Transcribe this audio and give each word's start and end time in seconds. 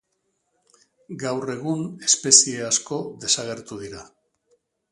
Gaur 1.23 1.51
egun 1.55 1.83
espezie 2.09 2.65
asko 2.71 2.99
desagertu 3.27 3.81
dira. 3.83 4.05